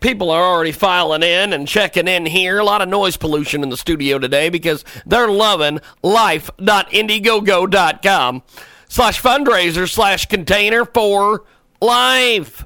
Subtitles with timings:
[0.00, 2.58] People are already filing in and checking in here.
[2.58, 8.42] A lot of noise pollution in the studio today because they're loving life.indiegogo.com
[8.88, 11.44] slash fundraiser slash container for
[11.80, 12.65] life.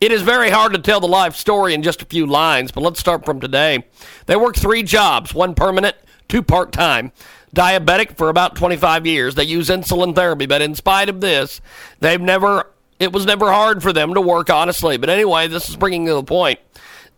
[0.00, 2.82] It is very hard to tell the life story in just a few lines, but
[2.82, 3.84] let's start from today.
[4.26, 5.96] They work three jobs one permanent,
[6.28, 7.10] two part time.
[7.54, 9.34] Diabetic for about 25 years.
[9.34, 11.60] They use insulin therapy, but in spite of this,
[11.98, 12.68] they've never,
[13.00, 14.98] it was never hard for them to work honestly.
[14.98, 16.60] But anyway, this is bringing to the point.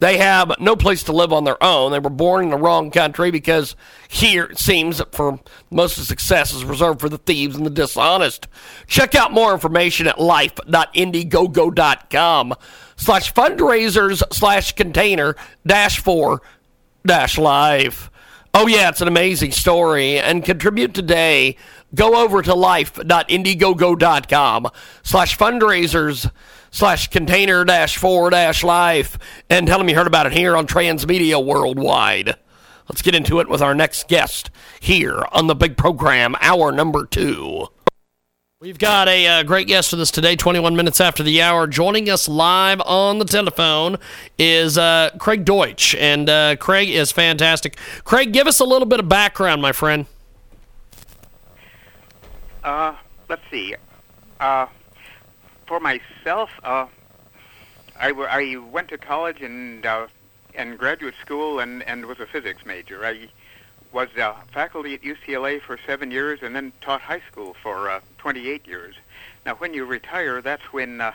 [0.00, 1.92] They have no place to live on their own.
[1.92, 3.76] They were born in the wrong country because
[4.08, 5.38] here it seems that for
[5.70, 8.48] most of success is reserved for the thieves and the dishonest.
[8.86, 12.54] Check out more information at life.indiegogo.com
[12.96, 16.40] slash fundraisers slash container dash four
[17.04, 18.10] dash life.
[18.54, 20.18] Oh yeah, it's an amazing story.
[20.18, 21.56] And contribute today.
[21.94, 24.68] Go over to life.indiegogo.com
[25.02, 26.30] slash fundraisers
[26.70, 30.66] slash container dash four dash life and tell them you heard about it here on
[30.66, 32.36] Transmedia Worldwide.
[32.88, 37.06] Let's get into it with our next guest here on the big program, hour number
[37.06, 37.68] two.
[38.60, 41.66] We've got a uh, great guest with us today, 21 minutes after the hour.
[41.66, 43.96] Joining us live on the telephone
[44.38, 45.94] is uh, Craig Deutsche.
[45.94, 47.78] And uh, Craig is fantastic.
[48.04, 50.04] Craig, give us a little bit of background, my friend.
[52.62, 52.96] Uh,
[53.30, 53.74] let's see.
[54.40, 54.66] Uh,
[55.70, 56.84] for myself, uh,
[57.96, 60.08] I, w- I went to college and uh,
[60.52, 63.06] and graduate school and, and was a physics major.
[63.06, 63.28] I
[63.92, 68.00] was uh, faculty at UCLA for seven years and then taught high school for uh,
[68.18, 68.96] 28 years.
[69.46, 71.12] Now, when you retire, that's when uh,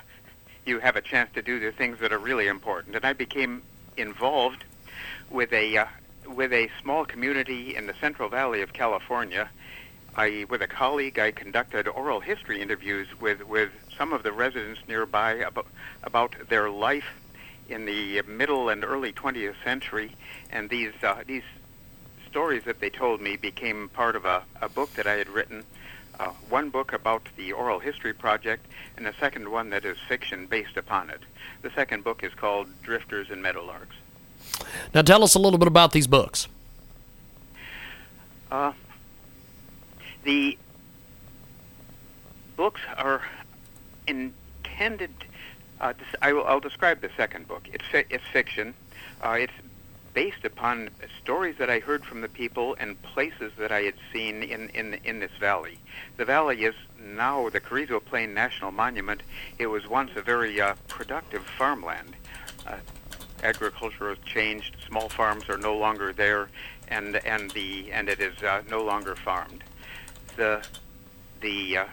[0.65, 2.95] you have a chance to do the things that are really important.
[2.95, 3.61] And I became
[3.97, 4.63] involved
[5.29, 5.85] with a uh,
[6.33, 9.49] with a small community in the Central Valley of California.
[10.15, 14.79] I, with a colleague, I conducted oral history interviews with, with some of the residents
[14.87, 15.67] nearby about,
[16.03, 17.05] about their life
[17.67, 20.15] in the middle and early 20th century,
[20.51, 21.43] and these uh, these
[22.29, 25.63] stories that they told me became part of a, a book that I had written.
[26.19, 28.65] Uh, one book about the Oral History Project,
[28.97, 31.21] and a second one that is fiction based upon it.
[31.61, 33.95] The second book is called Drifters and Meadowlarks.
[34.93, 36.47] Now, tell us a little bit about these books.
[38.49, 38.71] Uh,
[40.25, 40.57] the
[42.57, 43.21] books are
[44.07, 45.11] intended.
[45.79, 47.69] Uh, I will, I'll describe the second book.
[47.71, 48.73] It's it's fiction.
[49.23, 49.53] Uh, it's
[50.13, 50.89] based upon
[51.21, 54.95] stories that I heard from the people and places that I had seen in in
[55.05, 55.77] in this valley.
[56.17, 59.21] The valley is now the Carrizo Plain National Monument.
[59.59, 62.15] It was once a very uh, productive farmland.
[62.65, 62.77] Uh,
[63.43, 64.75] agriculture has changed.
[64.87, 66.49] Small farms are no longer there,
[66.87, 69.63] and and the and it is uh, no longer farmed.
[70.37, 70.65] The
[71.41, 71.85] the uh,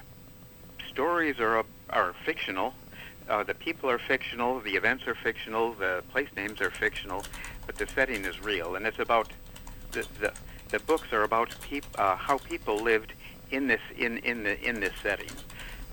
[0.89, 2.75] stories are are fictional.
[3.29, 7.25] uh, the people are fictional, the events are fictional, the place names are fictional,
[7.67, 9.29] but the setting is real, and it's about
[9.93, 10.33] the the,
[10.71, 13.13] the books are about peop, uh, how people lived
[13.51, 15.31] in this in in the in this setting.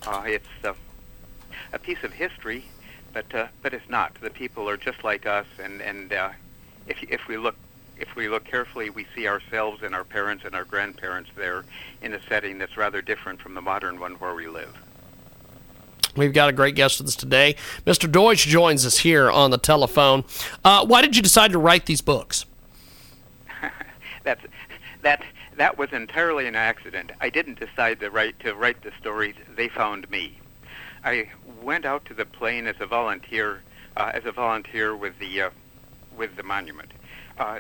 [0.06, 0.74] Uh, it's uh,
[1.74, 2.66] a piece of history,
[3.14, 4.16] but uh, but it's not.
[4.22, 6.30] The people are just like us, and and uh,
[6.88, 7.56] if if we look
[8.00, 11.66] if we look carefully, we see ourselves and our parents and our grandparents there
[12.02, 14.76] in a setting that's rather different from the modern one where we live.
[16.16, 17.56] We've got a great guest with us today.
[17.86, 18.12] Mr.
[18.12, 20.26] Deutsche joins us here on the telephone.
[20.66, 22.46] Uh, why did you decide to write these books?
[24.24, 24.42] That's
[25.02, 25.24] that
[25.56, 27.12] that was entirely an accident.
[27.22, 29.36] I didn't decide to write to write the stories.
[29.56, 30.40] They found me.
[31.04, 31.30] I
[31.62, 33.62] went out to the plain as a volunteer
[33.96, 35.50] uh, as a volunteer with the uh,
[36.18, 36.92] with the monument.
[37.38, 37.60] Uh,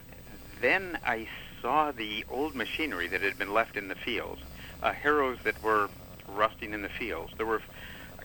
[0.61, 1.27] then I
[1.61, 4.41] saw the old machinery that had been left in the fields,
[4.81, 5.89] uh, harrows that were
[6.27, 7.31] rusting in the fields.
[7.37, 7.61] There were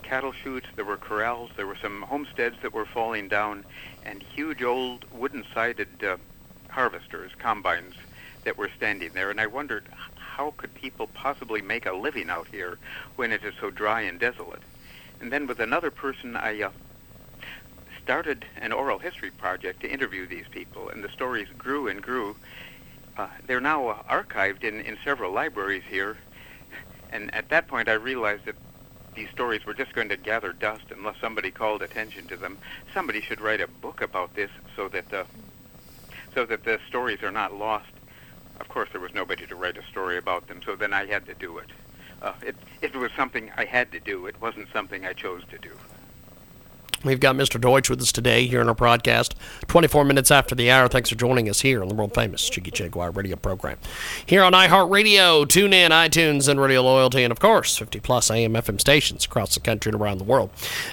[0.03, 3.65] cattle chutes, there were corrals, there were some homesteads that were falling down,
[4.05, 6.17] and huge old wooden-sided uh,
[6.69, 7.95] harvesters, combines
[8.45, 9.31] that were standing there.
[9.31, 9.85] And I wondered,
[10.17, 12.79] how could people possibly make a living out here
[13.17, 14.63] when it is so dry and desolate?
[15.21, 16.71] And then with another person, I uh,
[18.05, 22.37] started an oral history project to interview these people, and the stories grew and grew.
[23.17, 26.19] Uh, they're now uh, archived in, in several libraries here,
[27.13, 28.57] and at that point I realized that
[29.15, 32.59] these stories were just going to gather dust unless somebody called attention to them.
[32.93, 35.25] Somebody should write a book about this so that the
[36.35, 37.87] so that the stories are not lost.
[38.61, 41.25] Of course, there was nobody to write a story about them, so then I had
[41.27, 41.71] to do it.
[42.21, 44.27] Uh, it it was something I had to do.
[44.27, 45.71] It wasn't something I chose to do.
[47.05, 47.61] We've got Mr.
[47.61, 49.35] Deutsche with us today here in our broadcast.
[49.69, 50.89] 24 minutes after the hour.
[50.89, 53.77] Thanks for joining us here on the world famous Jiggy Jaguar radio program.
[54.25, 58.55] Here on iHeartRadio, tune in, iTunes, and Radio Loyalty, and of course, 50 plus AM
[58.55, 60.49] FM stations across the country and around the world.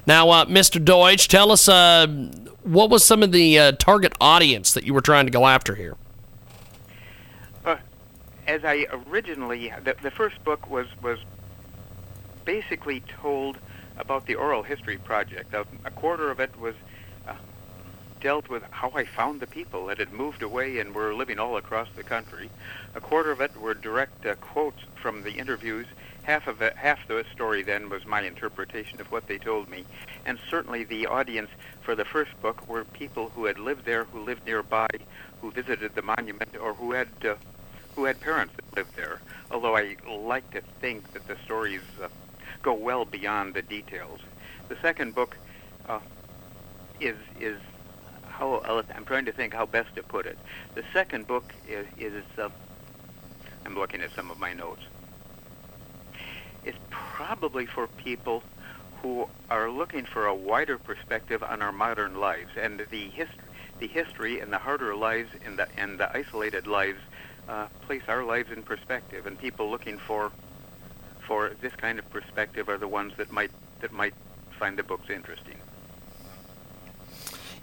[0.05, 0.83] Now, uh, Mr.
[0.83, 2.07] Deutsche, tell us uh,
[2.63, 5.75] what was some of the uh, target audience that you were trying to go after
[5.75, 5.95] here?
[7.63, 7.77] Uh,
[8.47, 11.19] as I originally, the, the first book was, was
[12.43, 13.59] basically told
[14.01, 15.53] about the Oral History Project.
[15.53, 16.75] A, a quarter of it was
[17.27, 17.35] uh,
[18.19, 21.55] dealt with how I found the people that had moved away and were living all
[21.55, 22.49] across the country.
[22.95, 25.85] A quarter of it were direct uh, quotes from the interviews.
[26.23, 29.85] Half of it, half the story then was my interpretation of what they told me,
[30.25, 31.49] and certainly the audience
[31.81, 34.87] for the first book were people who had lived there, who lived nearby,
[35.41, 37.35] who visited the monument, or who had uh,
[37.95, 39.19] who had parents that lived there.
[39.49, 42.07] Although I like to think that the stories uh,
[42.61, 44.19] go well beyond the details.
[44.69, 45.37] The second book
[45.89, 45.99] uh,
[46.99, 47.59] is is
[48.23, 48.61] how
[48.95, 50.37] I'm trying to think how best to put it.
[50.75, 52.49] The second book is, is uh,
[53.65, 54.81] I'm looking at some of my notes.
[56.63, 58.43] It's probably for people
[59.01, 63.43] who are looking for a wider perspective on our modern lives and the history,
[63.79, 66.99] the history and the harder lives and the and the isolated lives
[67.49, 70.31] uh, place our lives in perspective, and people looking for
[71.27, 73.51] for this kind of perspective are the ones that might
[73.81, 74.13] that might
[74.59, 75.55] find the books interesting.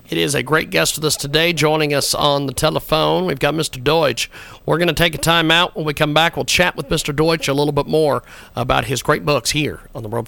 [0.09, 3.27] It is a great guest with us today, joining us on the telephone.
[3.27, 3.83] We've got Mr.
[3.83, 4.31] Deutsche.
[4.65, 5.77] We're going to take a time out.
[5.77, 7.15] When we come back, we'll chat with Mr.
[7.15, 8.23] Deutsche a little bit more
[8.57, 10.27] about his great books here on the World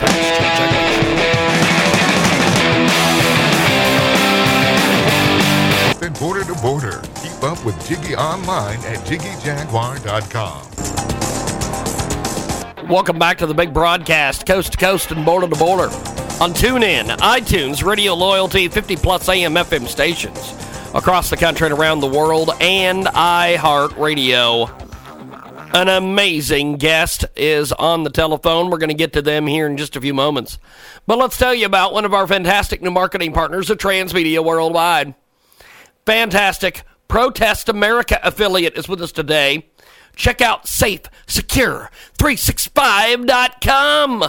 [5.98, 7.02] Then border to border.
[7.22, 10.69] Keep up with Jiggy online at jiggyjaguar.com.
[12.90, 15.84] Welcome back to the big broadcast, coast to coast and border to border.
[16.42, 20.52] On TuneIn, iTunes, Radio Loyalty, 50 plus AM FM stations
[20.92, 24.68] across the country and around the world, and iHeartRadio.
[25.72, 28.70] An amazing guest is on the telephone.
[28.70, 30.58] We're going to get to them here in just a few moments.
[31.06, 35.14] But let's tell you about one of our fantastic new marketing partners, the Transmedia Worldwide.
[36.06, 39.70] Fantastic Protest America affiliate is with us today.
[40.16, 44.24] Check out safe SafeSecure365.com.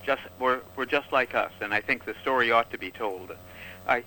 [0.06, 3.36] just were were just like us and I think the story ought to be told
[3.88, 4.04] I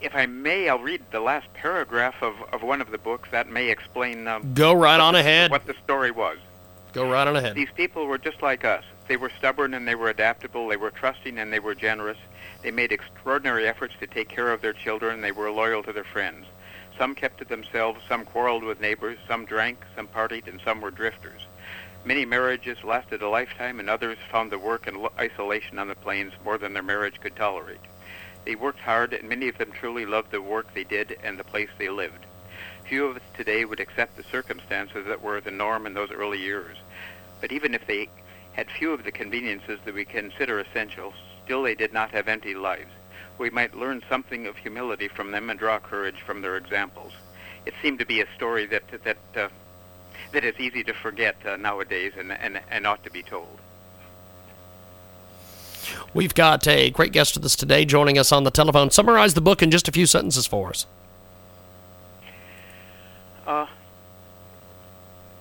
[0.00, 3.48] if I may, I'll read the last paragraph of, of one of the books that
[3.48, 4.28] may explain.
[4.28, 5.50] Um, Go right on the, ahead.
[5.50, 6.38] What the story was.
[6.92, 7.54] Go right on ahead.
[7.54, 8.84] These people were just like us.
[9.08, 10.68] They were stubborn and they were adaptable.
[10.68, 12.18] They were trusting and they were generous.
[12.62, 15.20] They made extraordinary efforts to take care of their children.
[15.20, 16.46] They were loyal to their friends.
[16.98, 18.00] Some kept to themselves.
[18.08, 19.18] Some quarreled with neighbors.
[19.28, 19.78] Some drank.
[19.94, 21.46] Some partied, and some were drifters.
[22.04, 26.32] Many marriages lasted a lifetime, and others found the work and isolation on the plains
[26.44, 27.80] more than their marriage could tolerate.
[28.44, 31.44] They worked hard, and many of them truly loved the work they did and the
[31.44, 32.24] place they lived.
[32.88, 36.38] Few of us today would accept the circumstances that were the norm in those early
[36.38, 36.76] years.
[37.40, 38.08] But even if they
[38.52, 41.12] had few of the conveniences that we consider essential,
[41.44, 42.92] still they did not have empty lives.
[43.38, 47.12] We might learn something of humility from them and draw courage from their examples.
[47.66, 49.48] It seemed to be a story that that uh,
[50.32, 53.58] that is easy to forget uh, nowadays and, and and ought to be told.
[56.14, 58.90] We've got a great guest with us today joining us on the telephone.
[58.90, 60.86] Summarize the book in just a few sentences for us.
[63.46, 63.66] Uh,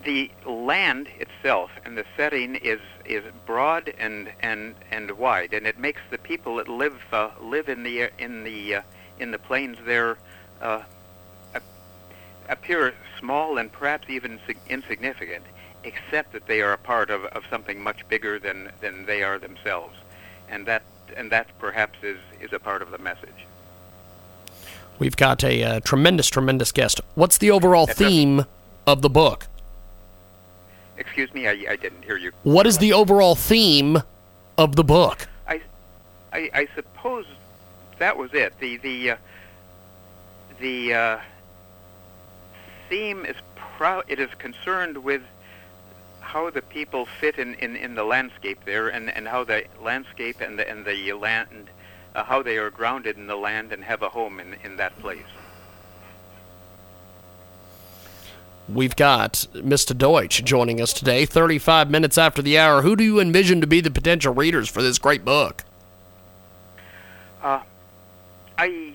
[0.06, 5.78] the land itself and the setting is is broad and and and wide, and it
[5.78, 8.82] makes the people that live uh, live in the in the uh,
[9.20, 10.18] in the plains there
[10.62, 10.82] uh,
[12.48, 15.44] appear small and perhaps even insignificant,
[15.84, 19.40] except that they are a part of, of something much bigger than than they are
[19.40, 19.98] themselves
[20.50, 20.84] and that
[21.16, 23.46] and that perhaps is is a part of the message.
[24.98, 27.02] We've got a uh, tremendous, tremendous guest.
[27.16, 28.48] What's the overall That's theme right.
[28.88, 29.48] of the book?
[30.98, 32.32] Excuse me, I, I didn't hear you.
[32.44, 34.02] What is the overall theme
[34.58, 35.28] of the book?
[35.48, 35.62] I,
[36.32, 37.26] I, I suppose
[38.00, 38.58] that was it.
[38.60, 39.18] The the uh,
[40.60, 41.20] the uh,
[42.90, 45.22] theme is pro- it is concerned with
[46.22, 50.42] how the people fit in, in, in the landscape there and, and how the landscape
[50.42, 51.70] and the, and the land,
[52.16, 54.98] uh, how they are grounded in the land and have a home in, in that
[55.00, 55.20] place.
[58.68, 59.96] We've got Mr.
[59.96, 62.82] Deutsche joining us today, 35 minutes after the hour.
[62.82, 65.64] Who do you envision to be the potential readers for this great book?
[67.44, 67.62] Uh,
[68.58, 68.94] I,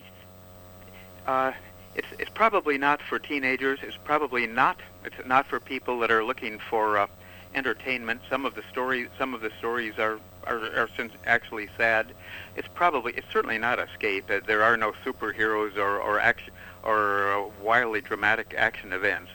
[1.27, 1.53] uh,
[1.95, 3.79] it's, it's probably not for teenagers.
[3.83, 7.07] It's probably not, it's not for people that are looking for, uh,
[7.55, 8.21] entertainment.
[8.29, 10.89] Some of the stories, some of the stories are are, are
[11.27, 12.15] actually sad.
[12.57, 14.31] It's probably, it's certainly not escape.
[14.47, 19.31] There are no superheroes or or action or uh, wildly dramatic action events.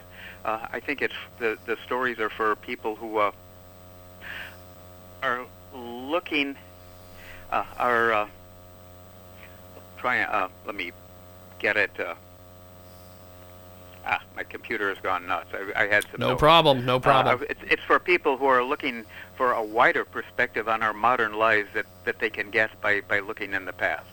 [0.45, 3.31] Uh, I think it's the the stories are for people who uh,
[5.23, 6.55] are looking,
[7.51, 8.27] uh, are uh,
[9.97, 10.25] trying.
[10.25, 10.91] Uh, let me
[11.57, 11.99] get it.
[11.99, 12.13] Uh,
[14.07, 15.49] Ah, my computer has gone nuts.
[15.51, 16.19] I, I had some.
[16.19, 16.39] No notes.
[16.39, 16.85] problem.
[16.85, 17.41] No problem.
[17.41, 19.03] Uh, it's, it's for people who are looking
[19.35, 23.19] for a wider perspective on our modern lives that, that they can get by, by
[23.19, 24.05] looking in the past.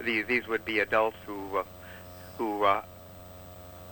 [0.00, 1.64] These these would be adults who uh,
[2.38, 2.82] who uh,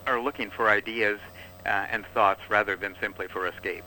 [0.07, 1.19] are looking for ideas
[1.65, 3.85] uh, and thoughts rather than simply for escape.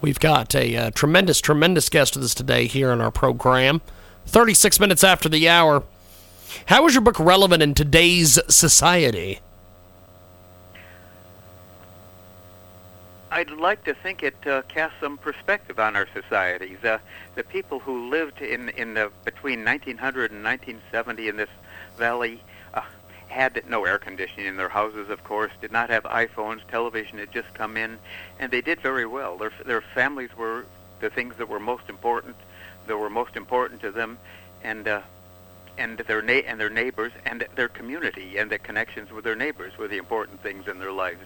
[0.00, 3.80] We've got a uh, tremendous, tremendous guest with us today here in our program.
[4.26, 5.82] 36 minutes after the hour.
[6.66, 9.40] How is your book relevant in today's society?
[13.30, 16.76] I'd like to think it uh, casts some perspective on our society.
[16.80, 17.00] The
[17.34, 21.50] the people who lived in in the between 1900 and 1970 in this
[21.96, 22.57] valley uh,
[23.28, 25.08] had no air conditioning in their houses.
[25.10, 26.66] Of course, did not have iPhones.
[26.68, 27.98] Television had just come in,
[28.38, 29.36] and they did very well.
[29.36, 30.66] Their their families were
[31.00, 32.36] the things that were most important.
[32.86, 34.18] That were most important to them,
[34.62, 34.88] and.
[34.88, 35.00] Uh,
[35.76, 39.78] and their na- and their neighbors and their community and the connections with their neighbors
[39.78, 41.20] were the important things in their lives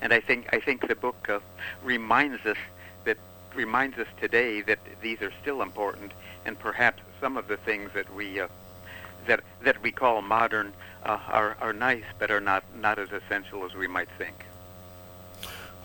[0.00, 1.40] and I think I think the book uh,
[1.82, 2.56] reminds us
[3.04, 3.18] that
[3.54, 6.12] reminds us today that these are still important,
[6.44, 8.48] and perhaps some of the things that we uh,
[9.26, 10.72] that that we call modern
[11.04, 14.44] uh, are are nice, but are not not as essential as we might think.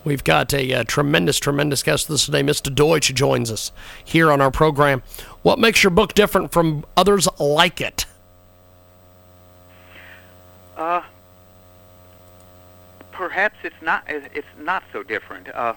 [0.03, 2.41] We've got a, a uh, tremendous, tremendous guest this today.
[2.41, 2.73] Mr.
[2.73, 3.71] Deutsche joins us
[4.03, 5.03] here on our program.
[5.41, 8.05] What makes your book different from others like it?
[10.77, 11.01] Uh,
[13.11, 15.49] perhaps it's not it's not so different.
[15.49, 15.73] Uh,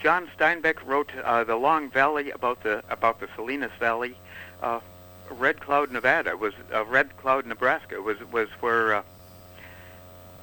[0.00, 4.16] John Steinbeck wrote uh, the Long Valley about the about the Salinas Valley.
[4.62, 4.78] Uh,
[5.30, 9.02] Red Cloud, Nevada was uh, Red Cloud, Nebraska was was where uh,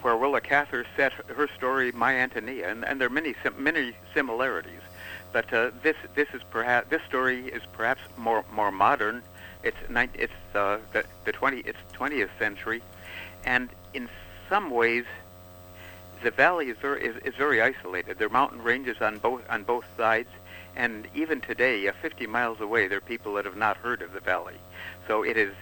[0.01, 3.93] where Willa Cather set her story, My Antonia, and, and there are many sim- many
[4.13, 4.81] similarities.
[5.33, 9.23] But uh, this this is perhaps this story is perhaps more more modern.
[9.63, 12.81] It's ni- it's uh, the the twenty it's twentieth century,
[13.43, 14.09] and in
[14.49, 15.05] some ways
[16.23, 18.17] the valley is very is, is very isolated.
[18.17, 20.29] There are mountain ranges on both on both sides,
[20.75, 24.13] and even today, uh, 50 miles away, there are people that have not heard of
[24.13, 24.55] the valley.
[25.07, 25.53] So it is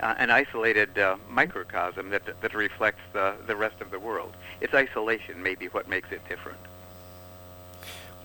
[0.00, 4.34] uh, an isolated uh, microcosm that that reflects uh, the rest of the world.
[4.60, 6.58] Its isolation may be what makes it different.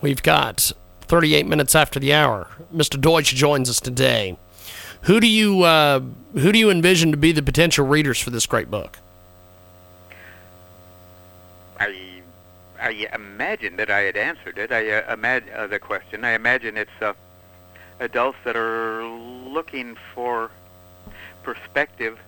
[0.01, 2.48] We've got 38 minutes after the hour.
[2.74, 3.00] Mr.
[3.00, 4.38] Deutsche joins us today.
[5.03, 6.01] Who do you uh,
[6.34, 9.00] who do you envision to be the potential readers for this great book?
[11.79, 12.22] I
[12.81, 14.71] I imagine that I had answered it.
[14.71, 16.24] I uh, imagine uh, the question.
[16.24, 17.13] I imagine it's uh,
[18.00, 20.51] adults that are looking for
[21.43, 22.19] perspective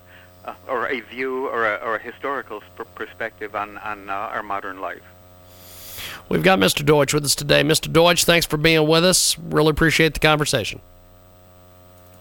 [0.46, 4.44] uh, or a view or a, or a historical sp- perspective on on uh, our
[4.44, 5.04] modern life.
[6.30, 6.86] We've got Mr.
[6.86, 7.62] Deutsche with us today.
[7.62, 7.92] Mr.
[7.92, 9.38] Deutsche, thanks for being with us.
[9.38, 10.82] Really appreciate the conversation.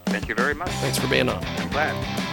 [0.07, 0.71] Thank you very much.
[0.71, 1.43] Thanks for being on.
[1.45, 2.30] I'm glad.